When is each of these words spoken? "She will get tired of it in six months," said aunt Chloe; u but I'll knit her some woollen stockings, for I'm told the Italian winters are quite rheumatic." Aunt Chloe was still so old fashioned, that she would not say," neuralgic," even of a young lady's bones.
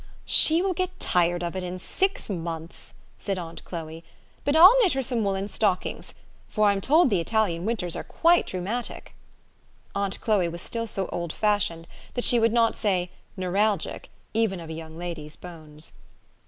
"She 0.41 0.63
will 0.63 0.73
get 0.73 0.99
tired 0.99 1.43
of 1.43 1.55
it 1.55 1.63
in 1.63 1.77
six 1.77 2.27
months," 2.27 2.95
said 3.19 3.37
aunt 3.37 3.63
Chloe; 3.65 3.97
u 3.97 4.01
but 4.43 4.55
I'll 4.55 4.73
knit 4.81 4.93
her 4.93 5.03
some 5.03 5.23
woollen 5.23 5.47
stockings, 5.47 6.15
for 6.47 6.69
I'm 6.69 6.81
told 6.81 7.11
the 7.11 7.19
Italian 7.19 7.65
winters 7.65 7.95
are 7.95 8.03
quite 8.03 8.51
rheumatic." 8.51 9.13
Aunt 9.93 10.19
Chloe 10.19 10.49
was 10.49 10.63
still 10.63 10.87
so 10.87 11.05
old 11.09 11.31
fashioned, 11.31 11.87
that 12.15 12.25
she 12.25 12.39
would 12.39 12.51
not 12.51 12.75
say," 12.75 13.11
neuralgic," 13.37 14.09
even 14.33 14.59
of 14.59 14.71
a 14.71 14.73
young 14.73 14.97
lady's 14.97 15.35
bones. 15.35 15.91